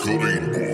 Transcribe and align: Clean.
Clean. 0.00 0.71